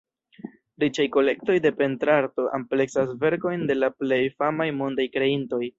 Riĉaj 0.83 1.05
kolektoj 1.15 1.57
de 1.65 1.73
pentrarto 1.83 2.49
ampleksas 2.61 3.15
verkojn 3.27 3.69
de 3.73 3.79
la 3.83 3.95
plej 4.01 4.23
famaj 4.43 4.71
mondaj 4.81 5.11
kreintoj. 5.19 5.65